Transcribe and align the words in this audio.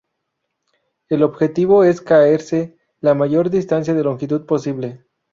El 1.09 1.21
objetivo 1.21 1.83
es 1.83 2.01
caerse 2.01 2.75
la 3.01 3.13
mayor 3.13 3.51
distancia 3.51 3.93
de 3.93 4.03
longitud 4.03 4.47
posible. 4.47 5.05